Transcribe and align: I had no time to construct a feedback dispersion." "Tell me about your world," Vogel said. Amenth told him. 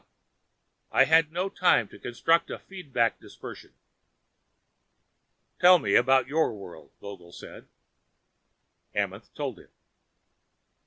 I 0.91 1.03
had 1.05 1.31
no 1.31 1.47
time 1.47 1.87
to 1.89 1.99
construct 1.99 2.49
a 2.49 2.57
feedback 2.57 3.19
dispersion." 3.19 3.75
"Tell 5.59 5.77
me 5.77 5.93
about 5.93 6.25
your 6.25 6.55
world," 6.55 6.91
Vogel 6.99 7.31
said. 7.31 7.67
Amenth 8.95 9.31
told 9.35 9.59
him. 9.59 9.69